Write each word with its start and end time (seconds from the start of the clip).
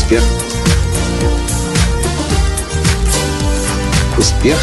Успех. 0.00 0.22
Успех. 4.18 4.58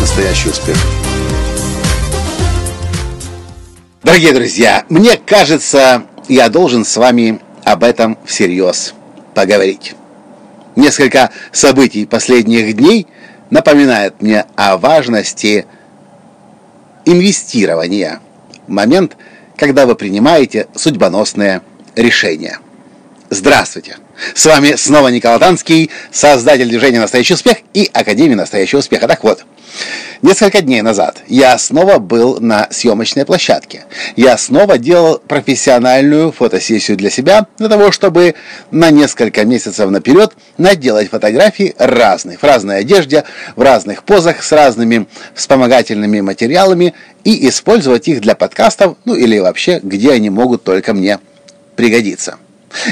Настоящий 0.00 0.48
успех. 0.48 0.76
Дорогие 4.02 4.32
друзья, 4.32 4.86
мне 4.88 5.18
кажется, 5.18 6.04
я 6.26 6.48
должен 6.48 6.86
с 6.86 6.96
вами 6.96 7.40
об 7.64 7.84
этом 7.84 8.16
всерьез 8.24 8.94
поговорить. 9.34 9.94
Несколько 10.74 11.30
событий 11.52 12.06
последних 12.06 12.74
дней 12.74 13.06
напоминают 13.50 14.22
мне 14.22 14.46
о 14.56 14.78
важности 14.78 15.66
инвестирования. 17.04 18.20
Момент, 18.66 19.16
когда 19.56 19.86
вы 19.86 19.94
принимаете 19.94 20.68
судьбоносное 20.74 21.62
решение. 21.94 22.58
Здравствуйте! 23.30 23.96
С 24.34 24.46
вами 24.46 24.76
снова 24.76 25.08
Николай 25.08 25.38
Танский, 25.38 25.90
создатель 26.10 26.68
движения 26.68 27.00
«Настоящий 27.00 27.34
успех» 27.34 27.58
и 27.74 27.90
Академии 27.92 28.34
«Настоящего 28.34 28.78
успеха». 28.78 29.08
Так 29.08 29.24
вот, 29.24 29.44
Несколько 30.22 30.62
дней 30.62 30.80
назад 30.80 31.22
я 31.26 31.58
снова 31.58 31.98
был 31.98 32.40
на 32.40 32.68
съемочной 32.70 33.26
площадке. 33.26 33.84
Я 34.16 34.38
снова 34.38 34.78
делал 34.78 35.18
профессиональную 35.18 36.32
фотосессию 36.32 36.96
для 36.96 37.10
себя, 37.10 37.46
для 37.58 37.68
того, 37.68 37.92
чтобы 37.92 38.34
на 38.70 38.90
несколько 38.90 39.44
месяцев 39.44 39.90
наперед 39.90 40.32
наделать 40.56 41.10
фотографии 41.10 41.74
разных, 41.78 42.40
в 42.40 42.44
разной 42.44 42.78
одежде, 42.80 43.24
в 43.56 43.62
разных 43.62 44.04
позах, 44.04 44.42
с 44.42 44.52
разными 44.52 45.06
вспомогательными 45.34 46.20
материалами 46.20 46.94
и 47.24 47.48
использовать 47.48 48.08
их 48.08 48.20
для 48.22 48.34
подкастов, 48.34 48.96
ну 49.04 49.14
или 49.14 49.38
вообще, 49.38 49.80
где 49.82 50.12
они 50.12 50.30
могут 50.30 50.64
только 50.64 50.94
мне 50.94 51.18
пригодиться. 51.76 52.36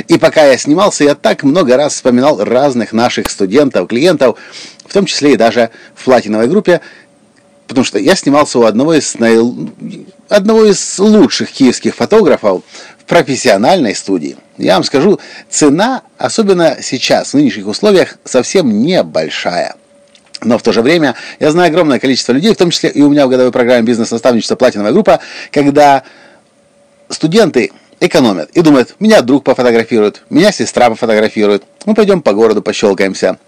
И 0.09 0.19
пока 0.19 0.45
я 0.47 0.57
снимался, 0.57 1.05
я 1.05 1.15
так 1.15 1.43
много 1.43 1.77
раз 1.77 1.95
вспоминал 1.95 2.43
разных 2.43 2.93
наших 2.93 3.31
студентов, 3.31 3.89
клиентов, 3.89 4.39
в 4.87 4.93
том 4.93 5.07
числе 5.07 5.35
и 5.35 5.37
даже 5.37 5.71
в 5.95 6.05
платиновой 6.05 6.49
группе, 6.49 6.81
потому 7.67 7.85
что 7.85 7.99
я 7.99 8.15
снимался 8.15 8.59
у 8.59 8.65
одного 8.65 8.95
из, 8.95 9.17
одного 10.29 10.65
из 10.65 10.99
лучших 10.99 11.51
киевских 11.51 11.95
фотографов 11.95 12.63
в 12.99 13.05
профессиональной 13.05 13.95
студии. 13.95 14.37
Я 14.59 14.75
вам 14.75 14.85
скажу, 14.85 15.19
цена, 15.49 16.03
особенно 16.19 16.79
сейчас, 16.81 17.31
в 17.31 17.35
нынешних 17.35 17.67
условиях, 17.67 18.19
совсем 18.25 18.83
небольшая. 18.83 19.77
Но 20.43 20.59
в 20.59 20.63
то 20.63 20.73
же 20.73 20.83
время 20.83 21.15
я 21.41 21.51
знаю 21.51 21.71
огромное 21.71 21.99
количество 21.99 22.33
людей, 22.33 22.53
в 22.53 22.57
том 22.57 22.71
числе 22.71 22.91
и 22.91 23.03
у 23.03 23.09
меня 23.09 23.27
в 23.27 23.31
годовой 23.31 23.53
программе 23.53 23.83
бизнес-наставничества 23.83 24.57
«Платиновая 24.57 24.93
группа», 24.93 25.21
когда 25.51 26.03
студенты 27.09 27.73
экономят 28.01 28.51
и 28.51 28.61
думают, 28.61 28.97
меня 28.99 29.23
друг 29.23 29.45
пофотографирует, 29.45 30.23
меня 30.29 30.53
сестра 30.53 30.91
пофотографирует, 30.91 31.65
мы 31.87 31.95
пойдем 31.95 32.21
по 32.21 32.33
городу 32.33 32.63
пощелкаемся. 32.63 33.39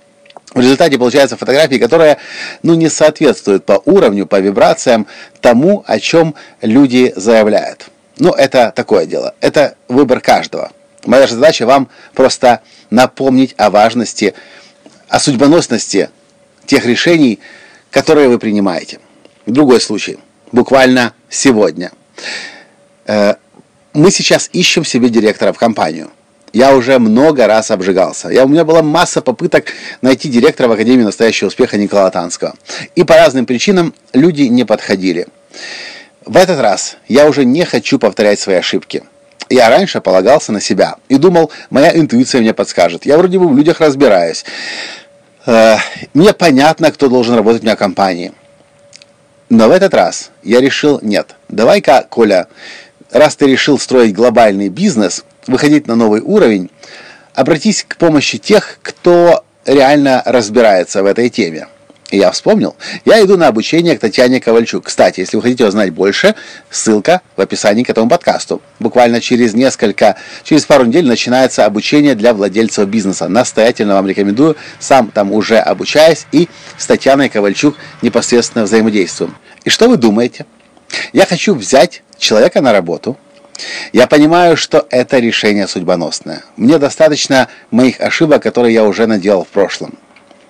В 0.55 0.61
результате 0.61 0.99
получается 0.99 1.37
фотографии, 1.37 1.77
которая 1.77 2.19
ну, 2.63 2.75
не 2.75 2.89
соответствует 2.89 3.65
по 3.65 3.83
уровню, 3.85 4.27
по 4.27 4.41
вибрациям 4.41 5.07
тому, 5.41 5.85
о 5.87 5.99
чем 5.99 6.35
люди 6.63 7.13
заявляют. 7.17 7.89
Ну, 8.19 8.31
это 8.31 8.73
такое 8.75 9.07
дело. 9.07 9.35
Это 9.41 9.77
выбор 9.89 10.21
каждого. 10.21 10.73
Моя 11.05 11.27
же 11.27 11.35
задача 11.35 11.67
вам 11.67 11.89
просто 12.15 12.61
напомнить 12.91 13.55
о 13.59 13.71
важности, 13.71 14.35
о 15.09 15.21
судьбоносности 15.21 16.11
тех 16.65 16.87
решений, 16.87 17.39
которые 17.91 18.29
вы 18.29 18.39
принимаете. 18.39 19.01
Другой 19.47 19.81
случай. 19.81 20.19
Буквально 20.53 21.13
сегодня. 21.29 21.93
Э, 23.07 23.35
мы 23.93 24.11
сейчас 24.11 24.49
ищем 24.53 24.85
себе 24.85 25.09
директора 25.09 25.53
в 25.53 25.59
компанию. 25.59 26.11
Я 26.57 26.75
уже 26.75 26.99
много 26.99 27.47
раз 27.47 27.71
обжигался. 27.71 28.31
Я, 28.31 28.47
у 28.47 28.49
меня 28.49 28.65
была 28.65 28.83
масса 28.83 29.21
попыток 29.21 29.75
найти 30.01 30.31
директора 30.31 30.69
в 30.69 30.73
Академии 30.73 31.03
настоящего 31.03 31.49
успеха 31.49 31.77
Николая 31.77 32.11
Танского. 32.11 32.55
И 32.95 33.05
по 33.05 33.15
разным 33.15 33.45
причинам 33.45 33.93
люди 34.15 34.45
не 34.45 34.65
подходили. 34.65 35.27
В 36.25 36.35
этот 36.35 36.59
раз 36.59 36.97
я 37.09 37.27
уже 37.27 37.45
не 37.45 37.67
хочу 37.67 37.99
повторять 37.99 38.41
свои 38.41 38.57
ошибки. 38.57 39.03
Я 39.51 39.69
раньше 39.69 40.01
полагался 40.01 40.51
на 40.51 40.63
себя 40.63 40.95
и 41.11 41.17
думал, 41.19 41.51
моя 41.69 41.95
интуиция 41.95 42.41
мне 42.41 42.55
подскажет. 42.55 43.05
Я 43.05 43.19
вроде 43.19 43.39
бы 43.39 43.49
в 43.49 43.55
людях 43.55 43.83
разбираюсь. 43.83 44.47
Э, 45.45 45.77
мне 46.15 46.33
понятно, 46.33 46.91
кто 46.91 47.11
должен 47.11 47.35
работать 47.35 47.65
в 47.65 47.77
компании. 47.77 48.33
Но 49.51 49.69
в 49.69 49.73
этот 49.73 49.93
раз 49.93 50.31
я 50.43 50.63
решил, 50.63 51.01
нет, 51.03 51.37
давай-ка, 51.51 52.07
Коля, 52.09 52.47
раз 53.11 53.37
ты 53.37 53.47
решил 53.47 53.79
строить 53.79 54.15
глобальный 54.15 54.71
бизнес, 54.71 55.23
выходить 55.47 55.87
на 55.87 55.97
новый 55.97 56.21
уровень, 56.21 56.71
обратись 57.35 57.85
к 57.87 57.97
помощи 57.97 58.39
тех, 58.39 58.79
кто 58.83 59.45
реально 59.65 60.23
разбирается 60.25 61.03
в 61.03 61.07
этой 61.07 61.29
теме. 61.29 61.69
И 62.11 62.19
я 62.19 62.31
вспомнил, 62.31 62.77
я 63.05 63.21
иду 63.25 63.37
на 63.37 63.49
обучение 63.49 63.97
к 63.97 64.01
Татьяне 64.01 64.41
Ковальчук. 64.41 64.85
Кстати, 64.85 65.21
если 65.21 65.37
вы 65.37 65.43
хотите 65.43 65.67
узнать 65.67 65.91
больше, 65.91 66.37
ссылка 66.71 67.21
в 67.35 67.41
описании 67.41 67.83
к 67.83 67.91
этому 67.91 68.09
подкасту. 68.09 68.63
Буквально 68.79 69.21
через 69.21 69.55
несколько, 69.55 70.15
через 70.45 70.65
пару 70.65 70.85
недель 70.85 71.05
начинается 71.05 71.65
обучение 71.65 72.15
для 72.15 72.33
владельцев 72.33 72.87
бизнеса. 72.87 73.27
Настоятельно 73.27 73.95
вам 73.95 74.07
рекомендую, 74.07 74.57
сам 74.79 75.11
там 75.11 75.33
уже 75.33 75.59
обучаюсь 75.59 76.27
и 76.31 76.49
с 76.79 76.87
Татьяной 76.87 77.29
Ковальчук 77.29 77.77
непосредственно 78.03 78.67
взаимодействуем. 78.67 79.35
И 79.65 79.71
что 79.71 79.89
вы 79.89 79.97
думаете? 79.97 80.47
Я 81.13 81.27
хочу 81.27 81.57
взять 81.57 82.05
человека 82.19 82.61
на 82.61 82.73
работу. 82.73 83.17
Я 83.93 84.07
понимаю, 84.07 84.57
что 84.57 84.87
это 84.91 85.19
решение 85.19 85.67
судьбоносное. 85.67 86.45
Мне 86.57 86.79
достаточно 86.79 87.49
моих 87.71 88.01
ошибок, 88.01 88.43
которые 88.43 88.75
я 88.75 88.85
уже 88.85 89.07
наделал 89.07 89.45
в 89.45 89.49
прошлом. 89.49 89.99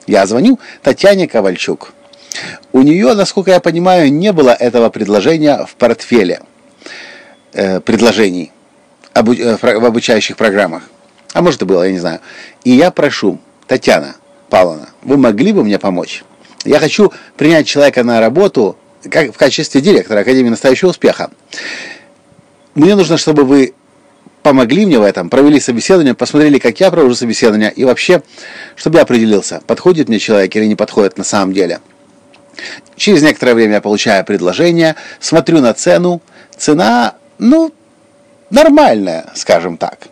Я 0.06 0.26
звоню 0.26 0.58
Татьяне 0.82 1.28
Ковальчук. 1.28 1.92
У 2.72 2.82
нее, 2.82 3.14
насколько 3.14 3.50
я 3.50 3.60
понимаю, 3.60 4.12
не 4.12 4.32
было 4.32 4.50
этого 4.50 4.90
предложения 4.90 5.64
в 5.66 5.74
портфеле 5.76 6.40
э, 7.52 7.80
предложений 7.80 8.52
обу 9.14 9.32
э, 9.32 9.56
в 9.56 9.84
обучающих 9.84 10.36
программах. 10.36 10.82
А 11.32 11.42
может 11.42 11.62
и 11.62 11.64
было, 11.64 11.82
я 11.82 11.92
не 11.92 11.98
знаю. 11.98 12.20
И 12.64 12.70
я 12.70 12.90
прошу, 12.90 13.38
Татьяна 13.66 14.16
Павловна, 14.50 14.90
вы 15.02 15.16
могли 15.16 15.52
бы 15.52 15.64
мне 15.64 15.78
помочь? 15.78 16.24
Я 16.64 16.78
хочу 16.78 17.12
принять 17.36 17.66
человека 17.66 18.04
на 18.04 18.20
работу 18.20 18.76
как, 19.10 19.32
в 19.32 19.38
качестве 19.38 19.80
директора 19.80 20.20
Академии 20.20 20.50
настоящего 20.50 20.90
успеха. 20.90 21.30
Мне 22.76 22.94
нужно, 22.94 23.16
чтобы 23.16 23.44
вы 23.44 23.72
помогли 24.42 24.84
мне 24.84 24.98
в 24.98 25.02
этом, 25.02 25.30
провели 25.30 25.58
собеседование, 25.58 26.14
посмотрели, 26.14 26.58
как 26.58 26.78
я 26.78 26.90
провожу 26.90 27.14
собеседование, 27.14 27.72
и 27.72 27.84
вообще, 27.84 28.22
чтобы 28.76 28.98
я 28.98 29.02
определился, 29.02 29.62
подходит 29.66 30.08
мне 30.08 30.18
человек 30.18 30.54
или 30.54 30.66
не 30.66 30.76
подходит 30.76 31.16
на 31.16 31.24
самом 31.24 31.54
деле. 31.54 31.80
Через 32.96 33.22
некоторое 33.22 33.54
время 33.54 33.74
я 33.76 33.80
получаю 33.80 34.24
предложение, 34.26 34.94
смотрю 35.20 35.62
на 35.62 35.72
цену, 35.72 36.20
цена, 36.56 37.14
ну, 37.38 37.72
нормальная, 38.50 39.32
скажем 39.34 39.78
так. 39.78 40.08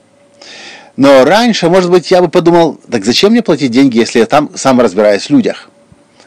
Но 0.96 1.26
раньше, 1.26 1.68
может 1.68 1.90
быть, 1.90 2.10
я 2.10 2.22
бы 2.22 2.28
подумал, 2.28 2.80
так 2.90 3.04
зачем 3.04 3.32
мне 3.32 3.42
платить 3.42 3.72
деньги, 3.72 3.98
если 3.98 4.20
я 4.20 4.26
там 4.26 4.50
сам 4.54 4.80
разбираюсь 4.80 5.24
в 5.24 5.30
людях? 5.30 5.68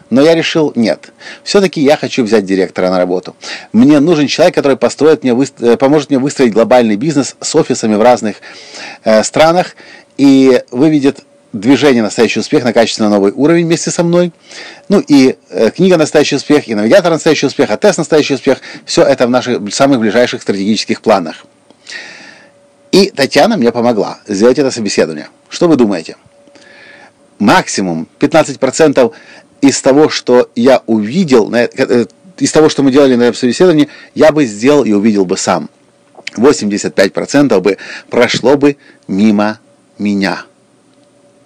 Но 0.09 0.22
я 0.22 0.35
решил, 0.35 0.72
нет. 0.75 1.12
Все-таки 1.44 1.81
я 1.81 1.97
хочу 1.97 2.23
взять 2.23 2.45
директора 2.45 2.90
на 2.90 2.97
работу. 2.97 3.35
Мне 3.73 4.00
нужен 4.00 4.28
человек, 4.28 4.56
который 4.56 4.78
построит 4.78 5.23
мне, 5.23 5.35
э, 5.59 5.78
поможет 5.78 6.09
мне 6.09 6.19
выстроить 6.19 6.53
глобальный 6.53 6.95
бизнес 6.95 7.35
с 7.41 7.56
офисами 7.56 7.95
в 7.95 8.01
разных 8.01 8.38
э, 9.03 9.23
странах 9.23 9.75
и 10.18 10.62
выведет 10.72 11.19
движение 11.54 12.04
«Настоящий 12.04 12.39
успех» 12.39 12.63
на 12.63 12.74
качественно 12.74 13.09
новый 13.09 13.31
уровень 13.31 13.65
вместе 13.65 13.92
со 13.92 14.04
мной. 14.04 14.31
Ну 14.89 15.00
и 15.00 15.36
э, 15.50 15.71
книга 15.71 15.98
«Настоящий 15.98 16.36
успех», 16.36 16.68
и 16.68 16.75
навигатор 16.75 17.12
«Настоящий 17.12 17.48
успех», 17.48 17.69
а 17.71 17.77
тест 17.77 17.98
«Настоящий 17.98 18.36
успех»– 18.36 18.59
все 18.86 19.04
это 19.04 19.27
в 19.27 19.30
наших 19.30 19.74
самых 19.74 20.00
ближайших 20.00 20.42
стратегических 20.42 21.01
планах. 21.01 21.45
И 22.92 23.09
Татьяна 23.09 23.57
мне 23.57 23.71
помогла 23.71 24.19
сделать 24.27 24.57
это 24.57 24.71
собеседование. 24.71 25.27
Что 25.50 25.68
вы 25.68 25.75
думаете? 25.75 26.15
Максимум 27.39 28.07
15% 28.19 29.13
из 29.62 29.81
того, 29.81 30.09
что 30.09 30.50
я 30.56 30.81
увидел, 30.86 31.54
э, 31.54 32.06
из 32.38 32.51
того, 32.51 32.69
что 32.69 32.83
мы 32.83 32.92
делали 32.92 33.15
на 33.15 33.33
собеседовании, 33.33 33.89
я 34.15 34.31
бы 34.31 34.45
сделал 34.45 34.83
и 34.83 34.94
увидел 34.94 35.25
бы 35.25 35.38
сам. 35.38 35.69
85% 36.36 37.59
бы 37.62 37.77
прошло 38.09 38.57
бы 38.57 38.77
мимо 39.07 39.59
меня. 39.98 40.45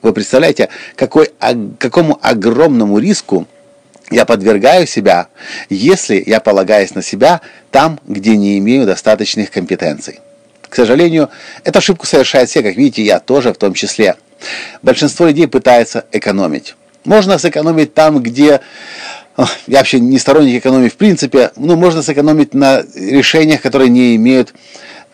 Вы 0.02 0.14
представляете, 0.14 0.70
какой, 0.96 1.30
какому 1.78 2.20
огромному 2.22 2.98
риску 2.98 3.48
я 4.10 4.26
подвергаю 4.26 4.88
себя, 4.88 5.28
если 5.70 6.22
я 6.26 6.40
полагаюсь 6.40 6.96
на 6.96 7.02
себя 7.02 7.42
там, 7.70 8.00
где 8.08 8.36
не 8.36 8.58
имею 8.58 8.86
достаточных 8.86 9.52
компетенций. 9.52 10.20
К 10.68 10.76
сожалению, 10.76 11.30
эту 11.64 11.80
ошибку 11.80 12.06
совершают 12.06 12.50
все, 12.50 12.64
как 12.64 12.76
видите, 12.76 13.04
я 13.04 13.20
тоже 13.20 13.54
в 13.54 13.58
том 13.58 13.74
числе. 13.74 14.16
Большинство 14.82 15.28
людей 15.28 15.48
пытается 15.48 16.06
экономить. 16.12 16.76
Можно 17.06 17.38
сэкономить 17.38 17.94
там, 17.94 18.22
где... 18.22 18.62
Я 19.66 19.78
вообще 19.80 20.00
не 20.00 20.20
сторонник 20.20 20.60
экономии 20.60 20.90
в 20.90 20.98
принципе, 20.98 21.52
но 21.56 21.76
можно 21.76 22.02
сэкономить 22.02 22.54
на 22.54 22.84
решениях, 22.96 23.62
которые 23.62 23.90
не 23.90 24.16
имеют 24.18 24.54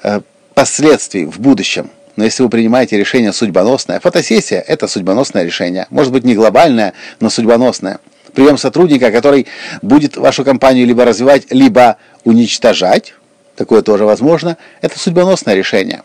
э, 0.03 0.21
последствий 0.53 1.25
в 1.25 1.39
будущем. 1.39 1.91
Но 2.15 2.25
если 2.25 2.41
вы 2.41 2.49
принимаете 2.49 2.97
решение 2.97 3.31
судьбоносное, 3.31 3.99
фотосессия– 3.99 4.59
это 4.67 4.87
судьбоносное 4.87 5.43
решение. 5.43 5.85
Может 5.91 6.11
быть, 6.11 6.23
не 6.23 6.33
глобальное, 6.33 6.93
но 7.19 7.29
судьбоносное. 7.29 7.99
Прием 8.33 8.57
сотрудника, 8.57 9.11
который 9.11 9.45
будет 9.83 10.17
вашу 10.17 10.43
компанию 10.43 10.87
либо 10.87 11.05
развивать, 11.05 11.51
либо 11.51 11.97
уничтожать, 12.23 13.13
такое 13.55 13.83
тоже 13.83 14.05
возможно, 14.05 14.57
это 14.81 14.97
судьбоносное 14.99 15.53
решение. 15.53 16.01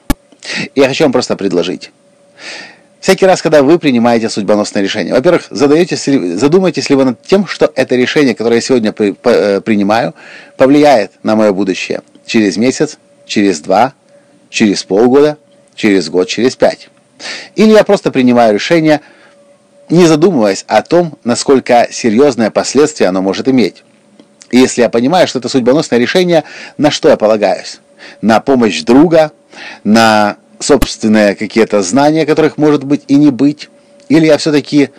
Я 0.74 0.88
хочу 0.88 1.04
вам 1.04 1.12
просто 1.12 1.34
предложить. 1.34 1.90
Всякий 3.02 3.26
раз, 3.26 3.42
когда 3.42 3.64
вы 3.64 3.80
принимаете 3.80 4.28
судьбоносное 4.28 4.80
решение, 4.80 5.12
во-первых, 5.12 5.48
задаетесь, 5.50 6.04
задумайтесь 6.38 6.88
ли 6.88 6.94
вы 6.94 7.04
над 7.04 7.20
тем, 7.20 7.48
что 7.48 7.68
это 7.74 7.96
решение, 7.96 8.32
которое 8.32 8.56
я 8.56 8.60
сегодня 8.60 8.92
при, 8.92 9.10
по, 9.10 9.28
э, 9.28 9.60
принимаю, 9.60 10.14
повлияет 10.56 11.10
на 11.24 11.34
мое 11.34 11.52
будущее 11.52 12.02
через 12.26 12.56
месяц, 12.56 12.98
через 13.26 13.58
два, 13.58 13.94
через 14.50 14.84
полгода, 14.84 15.36
через 15.74 16.10
год, 16.10 16.28
через 16.28 16.54
пять. 16.54 16.90
Или 17.56 17.72
я 17.72 17.82
просто 17.82 18.12
принимаю 18.12 18.54
решение, 18.54 19.00
не 19.90 20.06
задумываясь 20.06 20.64
о 20.68 20.80
том, 20.82 21.18
насколько 21.24 21.88
серьезное 21.90 22.52
последствие 22.52 23.08
оно 23.08 23.20
может 23.20 23.48
иметь. 23.48 23.82
Если 24.52 24.80
я 24.80 24.88
понимаю, 24.88 25.26
что 25.26 25.40
это 25.40 25.48
судьбоносное 25.48 25.98
решение, 25.98 26.44
на 26.78 26.92
что 26.92 27.08
я 27.08 27.16
полагаюсь? 27.16 27.80
На 28.20 28.38
помощь 28.38 28.80
друга, 28.82 29.32
на 29.82 30.36
собственные 30.62 31.34
какие-то 31.34 31.82
знания, 31.82 32.24
которых 32.24 32.56
может 32.56 32.84
быть 32.84 33.02
и 33.08 33.16
не 33.16 33.30
быть? 33.30 33.68
Или 34.08 34.26
я 34.26 34.38
все-таки 34.38 34.90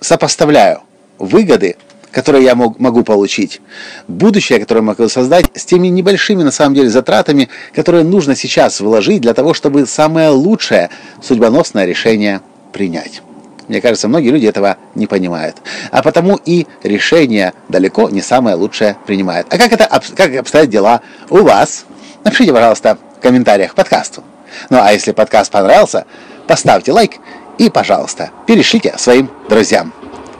сопоставляю 0.00 0.82
выгоды 1.18 1.76
которые 2.12 2.44
я 2.44 2.54
мог, 2.54 2.78
могу 2.78 3.04
получить, 3.04 3.60
будущее, 4.08 4.58
которое 4.58 4.80
могу 4.80 5.08
создать, 5.08 5.46
с 5.54 5.64
теми 5.64 5.88
небольшими, 5.88 6.42
на 6.42 6.50
самом 6.50 6.74
деле, 6.74 6.90
затратами, 6.90 7.48
которые 7.74 8.04
нужно 8.04 8.34
сейчас 8.34 8.80
вложить 8.80 9.22
для 9.22 9.34
того, 9.34 9.54
чтобы 9.54 9.86
самое 9.86 10.30
лучшее 10.30 10.90
судьбоносное 11.22 11.84
решение 11.84 12.40
принять. 12.72 13.22
Мне 13.68 13.80
кажется, 13.80 14.08
многие 14.08 14.30
люди 14.30 14.46
этого 14.46 14.78
не 14.96 15.06
понимают. 15.06 15.56
А 15.92 16.02
потому 16.02 16.40
и 16.44 16.66
решение 16.82 17.52
далеко 17.68 18.08
не 18.08 18.20
самое 18.20 18.56
лучшее 18.56 18.96
принимают. 19.06 19.46
А 19.48 19.58
как, 19.58 19.72
это, 19.72 19.88
как 20.16 20.34
обстоят 20.34 20.68
дела 20.68 21.02
у 21.28 21.42
вас? 21.42 21.84
Напишите, 22.24 22.52
пожалуйста, 22.52 22.98
в 23.18 23.22
комментариях 23.22 23.72
к 23.72 23.74
подкасту. 23.76 24.24
Ну 24.68 24.80
а 24.80 24.92
если 24.92 25.12
подкаст 25.12 25.50
понравился, 25.50 26.06
поставьте 26.46 26.92
лайк 26.92 27.12
и, 27.58 27.68
пожалуйста, 27.68 28.30
перешлите 28.46 28.94
своим 28.96 29.30
друзьям. 29.48 29.92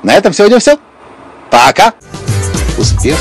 На 0.03 0.15
этом 0.15 0.33
сегодня 0.33 0.59
все. 0.59 0.79
Пока. 1.51 1.93
Успех. 2.79 3.17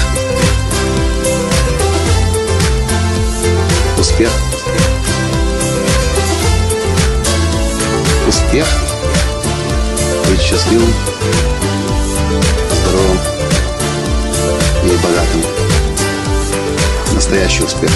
Успех. 3.98 4.30
Успех. 8.28 8.68
Быть 10.30 10.42
счастливым, 10.42 10.94
здоровым 12.72 13.20
и 14.86 14.96
богатым. 15.04 15.44
Настоящий 17.14 17.64
успех. 17.64 17.92